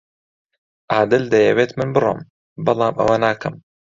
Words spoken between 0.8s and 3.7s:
عادل دەیەوێت من بڕۆم، بەڵام ئەوە ناکەم.